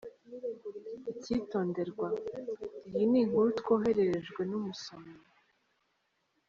Ikitonderwa: 1.11 2.07
Iyi 2.89 3.03
ni 3.11 3.17
inkuru 3.21 3.47
twohererejwe 3.59 4.41
n’umusomyi. 4.49 5.21